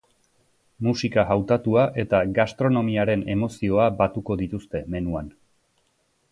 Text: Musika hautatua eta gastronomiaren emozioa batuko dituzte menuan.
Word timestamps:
Musika 0.87 1.25
hautatua 1.35 1.83
eta 2.05 2.23
gastronomiaren 2.39 3.27
emozioa 3.37 3.87
batuko 4.03 4.41
dituzte 4.43 4.85
menuan. 4.97 5.33